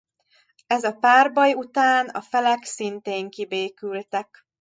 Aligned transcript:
Ez 0.67 0.83
a 0.83 0.91
párbaj 0.91 1.53
után 1.53 2.07
a 2.09 2.21
felek 2.21 2.63
szintén 2.63 3.29
kibékültek. 3.29 4.45